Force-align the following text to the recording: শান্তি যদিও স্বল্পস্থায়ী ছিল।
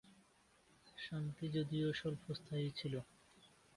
শান্তি 0.97 1.45
যদিও 1.49 1.87
স্বল্পস্থায়ী 1.93 2.67
ছিল। 2.71 2.93